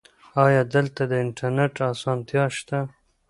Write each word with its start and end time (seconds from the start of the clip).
ایا 0.45 0.61
دلته 0.75 1.01
د 1.07 1.13
انټرنیټ 1.23 1.73
اسانتیا 1.91 2.43
شته؟ 2.57 2.79